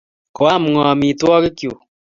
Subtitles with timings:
[0.35, 1.69] Koam ng'o amitwogikchu?